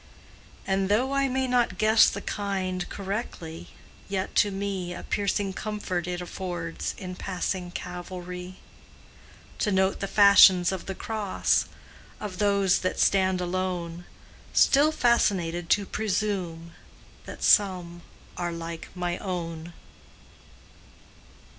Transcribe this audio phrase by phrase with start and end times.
[0.65, 3.67] And though I may not guess the kind Correctly,
[4.09, 8.55] yet to me A piercing comfort it affords In passing Calvary,
[9.59, 11.67] To note the fashions of the cross,
[12.19, 14.05] Of those that stand alone,
[14.53, 16.71] Still fascinated to presume
[17.27, 18.01] That some
[18.37, 19.71] are like my own.